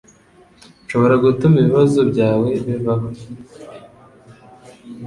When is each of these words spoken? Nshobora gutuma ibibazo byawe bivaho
Nshobora 0.83 1.15
gutuma 1.23 1.55
ibibazo 1.59 1.99
byawe 2.11 2.49
bivaho 2.65 3.07